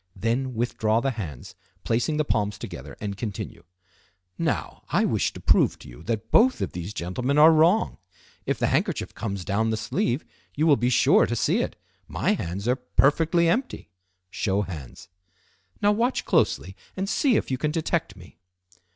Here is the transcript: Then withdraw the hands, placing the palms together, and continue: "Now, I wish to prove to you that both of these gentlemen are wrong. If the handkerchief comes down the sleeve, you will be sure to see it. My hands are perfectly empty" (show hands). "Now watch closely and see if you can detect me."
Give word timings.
Then 0.15 0.55
withdraw 0.55 0.99
the 0.99 1.11
hands, 1.11 1.53
placing 1.83 2.17
the 2.17 2.25
palms 2.25 2.57
together, 2.57 2.97
and 2.99 3.15
continue: 3.15 3.65
"Now, 4.35 4.81
I 4.89 5.05
wish 5.05 5.31
to 5.33 5.39
prove 5.39 5.77
to 5.77 5.87
you 5.87 6.01
that 6.05 6.31
both 6.31 6.59
of 6.59 6.71
these 6.71 6.91
gentlemen 6.91 7.37
are 7.37 7.51
wrong. 7.51 7.99
If 8.47 8.57
the 8.57 8.65
handkerchief 8.73 9.13
comes 9.13 9.45
down 9.45 9.69
the 9.69 9.77
sleeve, 9.77 10.25
you 10.55 10.65
will 10.65 10.75
be 10.75 10.89
sure 10.89 11.27
to 11.27 11.35
see 11.35 11.59
it. 11.59 11.75
My 12.07 12.31
hands 12.33 12.67
are 12.67 12.77
perfectly 12.77 13.47
empty" 13.47 13.91
(show 14.31 14.63
hands). 14.63 15.07
"Now 15.83 15.91
watch 15.91 16.25
closely 16.25 16.75
and 16.97 17.07
see 17.07 17.35
if 17.35 17.51
you 17.51 17.59
can 17.59 17.69
detect 17.69 18.15
me." 18.15 18.39